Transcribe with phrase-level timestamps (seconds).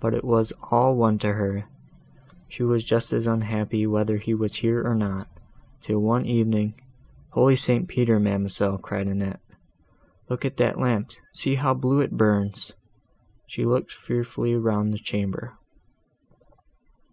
[0.00, 1.64] but it was all one to her;
[2.48, 5.26] she was just as unhappy whether he was here or not,
[5.82, 6.74] till one evening,
[7.30, 7.88] Holy St.
[7.88, 8.20] Peter!
[8.20, 9.40] ma'amselle," cried Annette,
[10.28, 12.70] "look at that lamp, see how blue it burns!"
[13.48, 15.54] She looked fearfully round the chamber.